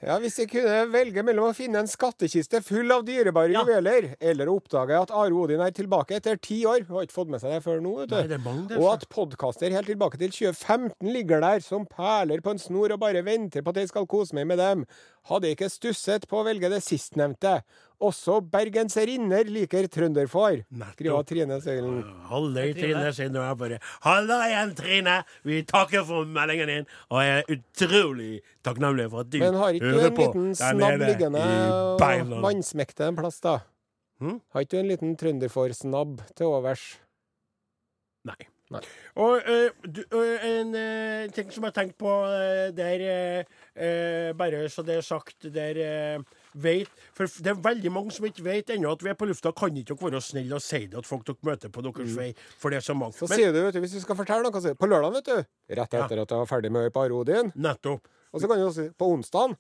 [0.02, 3.62] ja, Hvis jeg kunne velge mellom å finne en skattkiste full av dyrebare Ja.
[3.62, 7.30] juveler, eller å oppdage at Are Odin er tilbake etter ti år har ikke fått
[7.34, 8.38] med seg det før nå, vet du.
[8.38, 12.96] Nei, og at podkaster helt tilbake til 2015 ligger der som perler på en snor
[12.96, 14.86] og bare venter på at jeg skal kose meg med dem,
[15.30, 17.60] hadde ikke stusset på å velge det sistnevnte.
[18.04, 22.02] Også bergenserinner liker trønderfar, skriver Trine Søylen.
[22.28, 23.78] Halløy, Trine, nå jeg bare.
[24.04, 25.18] Halla igjen, Trine!
[25.48, 28.32] Vi takker for meldingen din, og jeg er utrolig
[28.68, 29.54] takknemlig for at du hører på.
[29.54, 31.46] Men har ikke du en liten snabb liggende
[32.04, 33.62] og vannsmekte en plass, da?
[34.24, 34.42] Hm?
[34.52, 36.84] Har ikke du en liten trønderfar-snabb til overs?
[38.28, 38.40] Nei.
[38.72, 38.80] Nei.
[39.20, 42.14] Og eh, du, eh, en eh, ting som jeg tenkte på
[42.78, 43.04] der
[44.38, 45.80] Bare så det er sagt, der
[46.54, 49.52] vet For det er veldig mange som ikke vet ennå at vi er på lufta.
[49.58, 52.30] Kan ikke dere være snille og si det at folk dere møter på deres vei?
[52.62, 53.18] For det er så mange.
[53.18, 55.30] Så Men sier du, vet du, hvis du skal fortelle noe, så på lørdag, vet
[55.32, 58.08] du, rett etter at jeg var ferdig med å høre på Arodin nettopp.
[58.34, 59.58] og så kan du si på onsdag,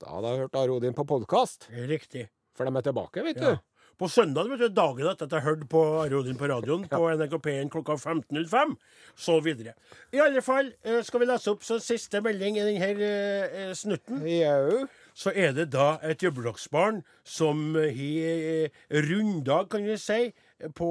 [0.00, 2.26] da hadde jeg hørt Arodin på podkast, Riktig.
[2.56, 3.54] for de er tilbake, vet Ja.
[3.54, 3.69] du.
[4.00, 7.34] På søndag, vet du, dagen etter at jeg hørte på Arodin på radioen på NRK
[7.44, 8.70] P1 klokka 15.05,
[9.12, 9.74] så videre.
[10.16, 14.22] I alle fall eh, skal vi lese opp så siste melding i denne eh, snutten.
[14.24, 14.86] Jau.
[15.12, 20.30] Så er det da et jobbedagsbarn som har eh, runddag, kan vi si,
[20.76, 20.88] på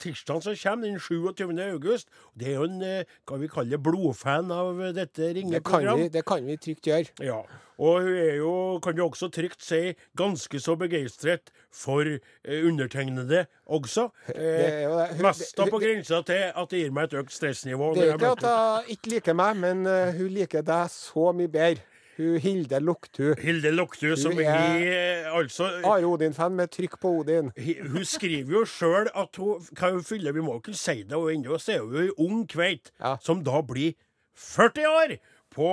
[0.00, 1.58] tirsdag som kommer, den 27.
[1.72, 2.08] august.
[2.38, 5.98] Det er jo en, eh, hva vi kaller blodfan av dette Det ringeprogram.
[6.06, 7.12] Det, det kan vi trygt gjøre.
[7.24, 7.42] Ja,
[7.80, 13.46] og hun er jo, kan jo også trygt si, ganske så begeistret for eh, undertegnede
[13.66, 14.08] også.
[14.26, 15.14] Det Eh, er.
[15.22, 17.94] Mest da på grensa til at det gir meg et økt stressnivå.
[17.94, 21.48] Det er ikke at hun ikke liker meg, men eh, hun liker deg så mye
[21.48, 21.80] bedre.
[22.20, 23.34] Hun Hilde Lukthu.
[23.40, 27.50] Hilde Loktu, som Hun er- eh, altså Are Odin-fan med trykk på Odin.
[27.88, 31.12] Hun skriver jo sjøl at hun Hva hun fyller, vi må jo ikke si det,
[31.16, 33.16] og ennå så er hun ei ung kveit Ja.
[33.20, 33.94] som da blir
[34.36, 35.16] 40 år
[35.54, 35.70] på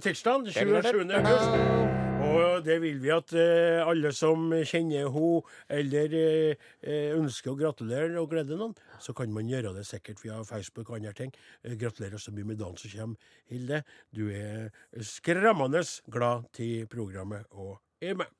[0.00, 1.10] tirsdag 27.
[1.12, 1.99] august.
[2.30, 5.40] Og det vil vi at eh, alle som kjenner henne,
[5.74, 10.38] eller eh, ønsker å gratulere og glede noen, så kan man gjøre det sikkert via
[10.46, 11.32] Facebook og andre ting.
[11.64, 13.82] Eh, gratulerer så mye med dagen som kommer, Hilde.
[14.14, 14.70] Du er
[15.02, 18.30] skremmende glad til programmet og er med.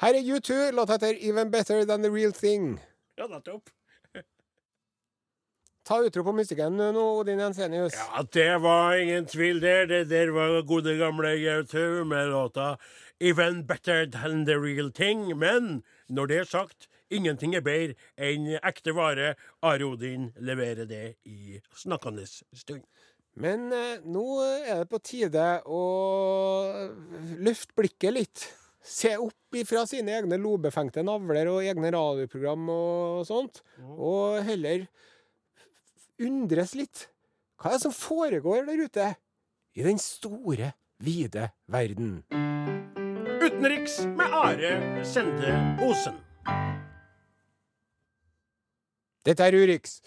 [0.00, 2.78] Her er U2, låt heter Even Better Than The Real Thing.
[3.20, 3.68] Ja, nettopp.
[5.86, 7.94] Ta utro på musikken nå, Odin Jensenius.
[7.94, 9.86] Ja, det var ingen tvil der.
[9.86, 12.76] Det der var gode gamle Gautau med låta
[13.20, 15.34] 'Even Better Than The Real Thing'.
[15.34, 19.36] Men når det er sagt, ingenting er bedre enn ekte vare.
[19.62, 22.82] Are Odin leverer det i snakkende stund.
[23.36, 25.82] Men eh, nå er det på tide å
[27.38, 28.48] løfte blikket litt.
[28.82, 34.88] Se opp ifra sine egne lobefengte navler og egne radioprogram og sånt, og heller
[36.22, 37.06] undres litt.
[37.60, 39.06] Hva er det som foregår der ute?
[39.76, 42.22] I den store, vide verden.
[43.42, 45.52] Utenriks med Are Sende
[45.84, 46.16] Osen.
[49.26, 50.00] Dette er Urix.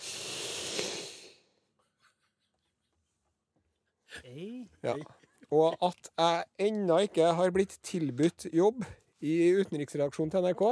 [4.83, 4.95] Ja.
[5.51, 8.85] Og at jeg ennå ikke har blitt tilbudt jobb
[9.19, 10.63] i utenriksredaksjonen til NRK,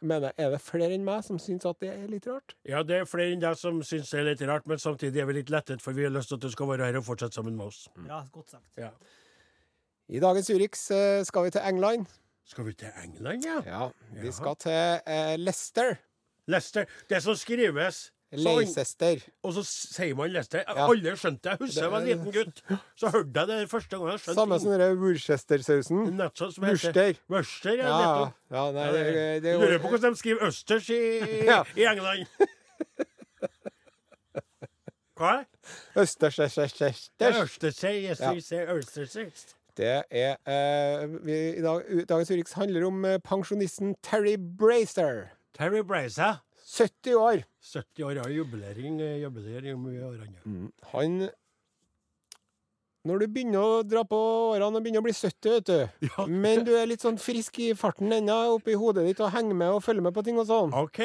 [0.00, 2.54] mener jeg er det flere enn meg som syns at det er litt rart?
[2.68, 5.28] Ja, det er flere enn deg som syns det er litt rart, men samtidig er
[5.30, 7.38] vi litt lettet, for vi har lyst til at du skal være her og fortsette
[7.38, 7.84] sammen med oss.
[8.08, 8.70] Ja, godt sagt.
[8.80, 8.90] Ja.
[10.08, 12.06] I dagens Urix eh, skal vi til England.
[12.48, 13.58] Skal vi til England, ja?
[13.66, 14.32] Ja, Vi ja.
[14.32, 14.72] skal til
[15.04, 15.98] eh, Leicester.
[16.48, 16.86] Leicester.
[17.10, 19.16] Det som skrives Leicester.
[19.42, 20.58] Og så sier man Leicester.
[20.66, 21.50] Jeg har aldri skjønt det.
[21.54, 22.60] Jeg husker jeg var en liten gutt.
[23.00, 24.10] Så hørte jeg det første gang.
[24.10, 25.98] jeg skjønte Samme som den Worcester-sausen.
[26.60, 27.14] Worcester.
[27.30, 27.88] Worcester, ja.
[27.88, 30.92] Ja, ja, nei, det, det- det er Lurer på hvordan de skriver østers i,
[31.48, 31.62] Ja.
[31.76, 32.26] i England.
[35.18, 35.44] Hva?
[36.04, 36.28] Say
[39.78, 45.28] Det er eh, vi, i dag, Dagens Urix handler om eh, pensjonisten Terry Bracer.
[45.54, 46.36] Terry Braza.
[46.68, 47.44] 70 år.
[47.72, 48.28] 70 år ja.
[48.28, 50.72] jubilering, jubilering jubileering i Mm.
[50.92, 51.28] Han
[53.04, 54.16] Når du begynner å dra på
[54.52, 56.26] årene og begynner å bli 70, vet du, Ja.
[56.26, 59.76] men du er litt sånn frisk i farten ennå, oppi hodet ditt, og henger med
[59.78, 61.00] og følger med på ting og sånn, OK.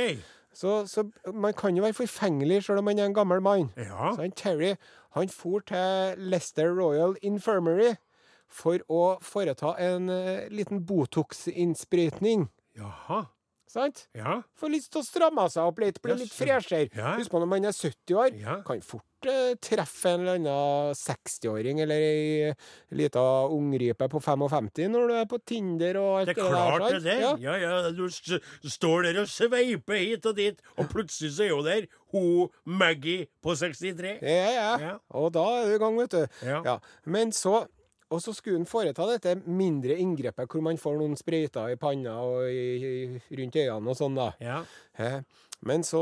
[0.52, 3.70] så, så man kan jo være forfengelig selv om man er en gammel mann.
[3.78, 4.12] Ja.
[4.18, 4.74] Så han Terry
[5.14, 7.94] han for til Leicester Royal Infirmary
[8.50, 12.50] for å foreta en uh, liten Botox-innsprøytning.
[12.78, 13.28] Jaha.
[13.74, 14.04] Sant?
[14.14, 14.36] Ja.
[14.60, 16.92] Får lyst til å stramme seg opp litt, bli Ja, litt freshere.
[16.94, 17.16] Ja.
[17.18, 18.60] Husk på når man er 70 år, Ja.
[18.68, 22.54] kan fort uh, treffe en eller annen 60-åring eller ei
[22.94, 26.86] lita ungrype på 55 når du er på Tinder og alt Det er det klart
[26.86, 27.22] det er der.
[27.24, 27.34] Ja.
[27.58, 31.66] Ja, ja, du står der og sveiper hit og dit, og plutselig så er hun
[31.66, 34.20] der, hun Maggie på 63.
[34.22, 34.98] Ja, ja.
[35.10, 36.28] Og da er du i gang, vet du.
[36.46, 36.62] Ja.
[36.68, 36.78] Ja.
[37.06, 37.64] Men så
[38.14, 42.14] Og så skulle han foreta dette mindre inngrepet hvor man får noen sprøyter i panna
[42.22, 42.92] og i, i,
[43.40, 44.28] rundt øynene og sånn, da.
[44.44, 44.60] Ja.
[45.02, 45.22] Eh,
[45.66, 46.00] Men så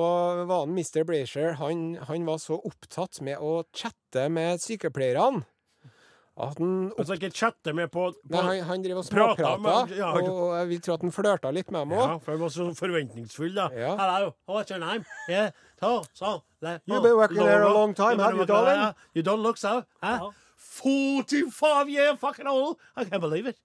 [0.50, 1.04] var han Mr.
[1.08, 5.44] Blazer han, han var så opptatt med å chatte med sykepleierne
[6.42, 9.82] at han Altså ikke chatte med på, på Nei, han, han drev og Prata småprata,
[9.86, 12.02] med- ja, og jeg vil tro at han flørta litt med dem òg.
[12.08, 13.68] Ja, for han var så forventningsfull, da.
[13.76, 13.92] Ja.
[14.00, 15.04] Hello, what's your name?
[15.30, 16.32] Yeah, so, so,
[16.64, 18.96] le- You've been working there a long time, have you, darling?
[19.14, 19.84] You don't look so.
[20.02, 20.32] Huh?
[20.62, 21.24] Ja.
[21.26, 22.78] 45 year fucking old!
[22.96, 23.58] I can't believe it.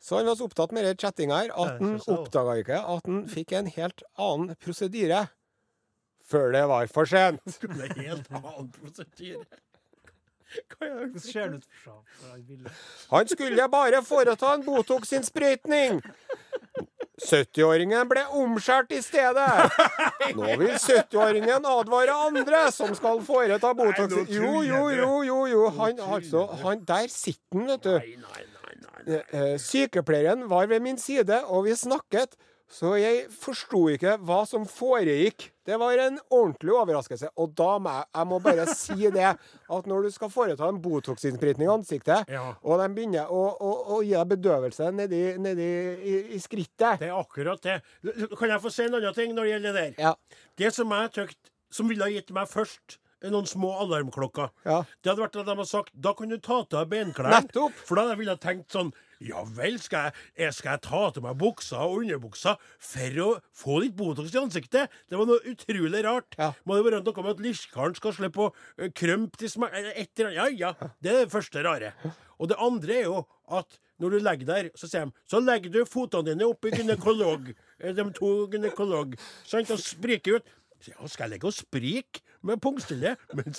[0.00, 3.26] Så han var så opptatt med den chattinga her at han oppdaga ikke at han
[3.28, 5.26] fikk en helt annen prosedyre
[6.30, 7.42] før det var for sent.
[7.58, 9.44] Skulle helt annen prosedyre.
[10.50, 12.72] Hva er fra, fra?
[13.12, 16.00] Han skulle bare foreta en Botox-innsprøytning.
[17.20, 19.48] 70-åringen ble omskjært i stedet.
[20.36, 24.16] Nå vil 70-åringen advare andre som skal foreta Botox.
[24.32, 25.66] Jo, jo, jo, jo, jo.
[25.80, 28.22] Han, altså, han, der sitter han, vet du.
[28.24, 28.46] Nei.
[29.10, 32.36] Eh, Sykepleieren var ved min side, og vi snakket.
[32.70, 35.48] Så jeg forsto ikke hva som foregikk.
[35.66, 37.32] Det var en ordentlig overraskelse.
[37.42, 39.32] Og da må jeg, jeg må bare si det,
[39.74, 42.44] at når du skal foreta en Botox-innsprøytning i ansiktet, Ja.
[42.62, 47.10] og de begynner å, å, å gi deg bedøvelse nedi, nedi i, i skrittet Det
[47.10, 47.80] er akkurat det.
[48.38, 50.02] Kan jeg få si en annen ting når det gjelder det der?
[50.06, 50.14] Ja.
[50.62, 51.40] Det som jeg tykt,
[51.74, 54.82] som ville ha gitt meg først noen små alarmklokker, Ja.
[55.02, 57.70] det hadde vært at de hadde sagt da kan du ta til deg benklærne.
[57.84, 61.36] For da hadde jeg tenkt sånn ja vel, skal jeg, skal jeg ta til meg
[61.36, 64.88] buksa og underbuksa for å få litt Botox i ansiktet?
[65.10, 66.38] Det var noe utrolig rart.
[66.38, 66.54] Ja.
[66.64, 68.54] Må det være noe med at lirkaren skal slippe å
[68.96, 69.76] krympe krømpe til smak...
[70.16, 70.72] Ja, ja.
[71.02, 71.92] Det er det første rare.
[72.40, 75.70] Og det andre er jo at når du legger der, så sier de så legger
[75.74, 77.50] du fotene dine oppi gynekolog.
[77.78, 79.18] eh, De to gynekolog.
[79.44, 79.68] Sant?
[79.70, 80.48] Og spriker ut.
[80.88, 83.16] Ja, skal jeg legge og sprike med pungstille?
[83.34, 83.54] Men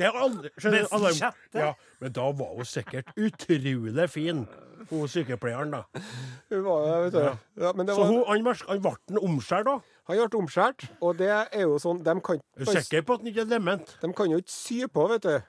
[0.00, 4.46] er aldri skjønner, alarm- Ja, men da var hun sikkert utrolig fin,
[4.90, 5.82] hun sykepleieren, da.
[6.50, 7.62] Hun var, det, vet du.
[7.64, 9.78] Ja, men det Så var, hun, han, han ble omskjært, da?
[10.08, 13.20] han ble omskåret, og det er jo sånn De kan, Er du sikker på at
[13.22, 13.96] han ikke er dement?
[14.02, 15.40] de kan jo ikke sy på, vet du.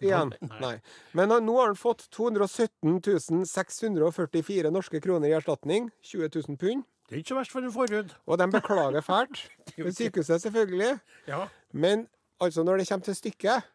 [0.00, 0.32] Igjen.
[0.60, 0.76] Nei.
[1.18, 3.00] Men han- nå har han fått 217
[3.44, 5.90] 644 norske kroner i erstatning.
[6.02, 6.84] 20 000 pund.
[7.08, 8.10] Det er ikke så verst for en forhud.
[8.28, 9.40] Og de beklager fælt.
[9.76, 10.98] Ved sykehuset, selvfølgelig.
[11.26, 11.46] Ja.
[11.72, 12.06] Men
[12.40, 13.74] altså, når det kommer til stykket,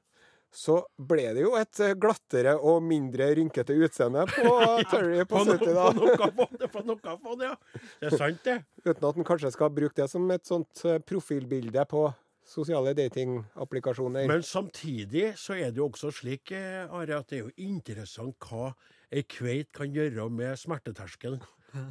[0.54, 4.52] så ble det jo et eh, glattere og mindre rynkete utseende på
[4.92, 6.68] Terry på På, no, 70, på da.
[6.70, 7.56] på noe det, ja.
[8.02, 8.60] Det er sant, det.
[8.86, 12.06] Uten at en kanskje skal bruke det som et sånt eh, profilbilde på
[12.46, 14.28] sosiale datingapplikasjoner.
[14.30, 18.38] Men samtidig så er det jo også slik, eh, Are, at det er jo interessant
[18.46, 18.74] hva
[19.14, 21.42] ei kveit kan gjøre med smerteterskelen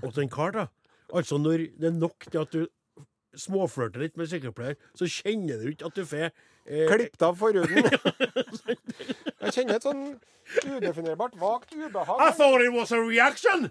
[0.05, 0.69] hos en kar, da.
[1.13, 2.63] Altså når det er nok til at du
[3.39, 7.89] småflørter litt med sykepleier, så kjenner du ikke at du får eh, Klippet av forhuden.
[9.43, 10.05] Jeg kjenner et sånn
[10.67, 12.21] udefinerbart, vagt ubehag.
[12.21, 13.71] I thought it was a reaction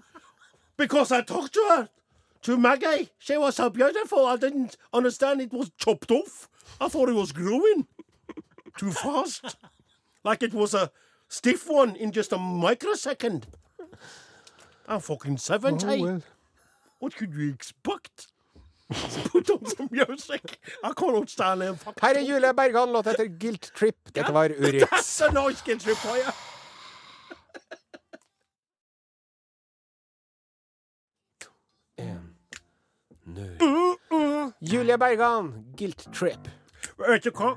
[0.78, 1.90] because I talked to her,
[2.44, 3.10] to Maggie.
[3.20, 4.26] She was so beautiful.
[4.26, 6.50] I didn't understand it was chopped off.
[6.80, 7.88] I thought it was growing
[8.78, 9.58] too fast,
[10.24, 10.92] like it was a
[11.28, 13.46] stiff one in just a microsecond.
[14.88, 15.86] I'm fucking 70.
[15.86, 16.22] Oh, well.
[17.00, 18.28] What could you expect?
[19.32, 20.60] Put om some music.
[20.84, 21.76] I cannot stand there.
[21.76, 22.02] Fuck.
[22.02, 23.96] Her er Julie Bergan, låt etter Guilt Trip.
[24.14, 25.62] Dette var Urix.
[25.66, 26.20] Kids reply.
[34.62, 36.50] Julie Bergan, Guilt Trip.
[36.98, 37.56] Vet du hva?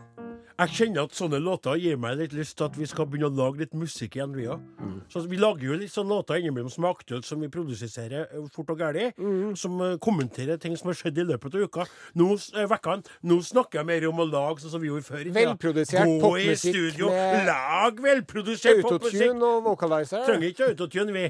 [0.55, 3.35] Jeg kjenner at sånne låter gir meg litt lyst til at vi skal begynne å
[3.35, 4.62] lage litt musikk igjen, vi òg.
[5.11, 8.45] Så vi lager jo litt sånne låter innimellom som er aktuelle, som vi produserer eh,
[8.55, 9.09] fort og gæli.
[9.59, 11.87] Som eh, kommenterer ting som har skjedd i løpet av uka.
[12.21, 12.75] Nå, eh,
[13.27, 15.25] nå snakker jeg mer om å lage sånn som vi gjorde før.
[15.35, 16.05] Velprodusert.
[16.05, 17.09] Velprodusert Gå i studio,
[17.49, 19.25] lag velprodusert popmusikk.
[19.25, 20.23] Autotune og vocalizer.
[20.29, 21.25] Trenger ikke autotune, vi.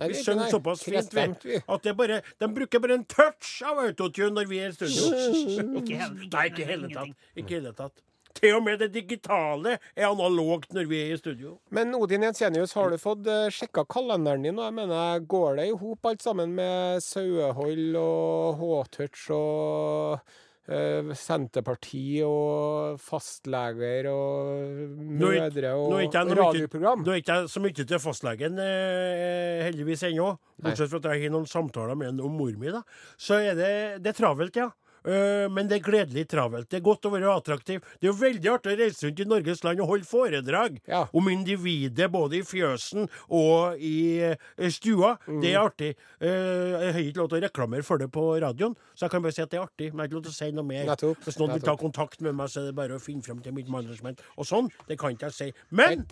[0.00, 1.58] Nei, Vi er synger såpass fint, Krestemt, vi.
[1.68, 5.10] At det bare, de bruker bare en touch av autotune når vi er i studio.
[5.82, 5.98] Ikke
[6.30, 7.26] Nei, ikke i hele tatt.
[7.36, 7.98] Ikke hele tatt.
[8.38, 11.56] Til og med det digitale er analogt når vi er i studio.
[11.74, 14.60] Men Odin Jensenius, har du fått uh, sjekka kalenderen din?
[14.60, 20.22] Og jeg mener, Går det i hop alt sammen med sauehold og H-touch og
[20.70, 24.60] Senterpartiet Senterparti og fastleger og
[25.18, 25.96] mødre og
[26.38, 27.02] radioprogram?
[27.02, 30.36] Nå er ikke jeg så mye til fastlegen, eh, heldigvis ennå.
[30.62, 32.70] Bortsett fra at jeg har noen samtaler med en om mor mi.
[32.70, 32.82] da.
[33.18, 34.70] Så er det, det er travelt, ja.
[35.04, 36.68] Eh, men det er gledelig travelt.
[36.70, 37.80] Det er godt å være attraktiv.
[38.00, 41.06] Det er jo veldig artig å reise rundt i Norges land og holde foredrag Ja.
[41.12, 45.16] om individet, både i fjøsen og i eh, stua.
[45.26, 45.40] Mm.
[45.40, 45.90] Det er artig.
[46.20, 49.22] Eh, jeg har ikke lov til å reklamere for det på radioen, så jeg kan
[49.22, 49.92] bare si at det er artig.
[49.92, 50.84] Men jeg har ikke lov til å si noe mer.
[50.86, 53.40] Nettopp, Hvis noen vil ta kontakt med meg, så er det bare å finne frem
[53.42, 54.20] til mitt management.
[54.36, 55.52] Og sånn, det kan ikke jeg si.
[55.70, 56.04] Men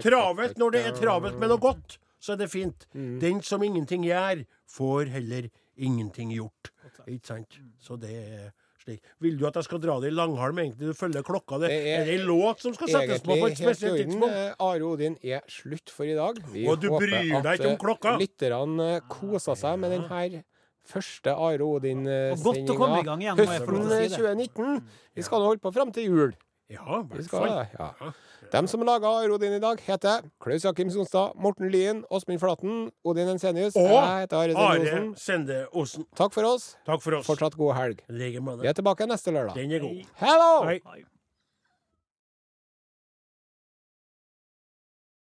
[0.00, 2.86] Travelt når det er travelt med noe godt, så er det fint.
[2.94, 3.18] Mm.
[3.20, 6.70] Den som ingenting gjør, får heller ingenting gjort.
[7.08, 7.58] Ikke sant?
[7.80, 8.50] Så det er
[8.82, 9.00] slik.
[9.20, 10.90] Vil du at jeg skal dra det i langhalm, egentlig?
[10.90, 11.58] Du følger klokka.
[11.60, 14.32] Det, Det er ei det låt som skal settes på på et spesielt tidspunkt?
[14.32, 16.38] Eh, Are Odin er slutt for i dag.
[16.52, 18.16] Vi Og du bryr deg ikke om eh, klokka?
[18.18, 20.42] lytterne eh, koser seg med den her
[20.90, 24.16] første Are Odin-sendinga høsten til å si det.
[24.16, 24.80] 2019.
[25.14, 26.32] Vi skal nå holde på fram til jul.
[26.70, 27.66] Ja, i Vi hvert fall.
[27.74, 28.12] ja.
[28.50, 33.28] Dem som laga Rodin i dag, heter Klaus Jakim Sonstad, Morten Lien, Åsmund Flaten, Odin
[33.30, 33.76] Ensenius.
[33.78, 36.02] Og Jeg heter Are Sende Osen.
[36.02, 36.76] Sende Takk for oss.
[36.86, 37.26] Takk for oss.
[37.30, 38.02] Fortsatt god helg.
[38.10, 39.54] Vi er tilbake neste lørdag.
[39.54, 40.02] Den er god.
[40.18, 40.50] Hello!
[40.66, 40.80] Hei.
[40.82, 41.04] Hei.